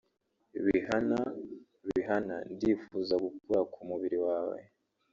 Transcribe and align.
Rihanna 0.65 1.19
Rihanna 1.89 2.35
ndifuza 2.53 3.13
gukora 3.25 3.61
ku 3.73 3.79
mubiri 3.89 4.17
wawe 4.27 4.57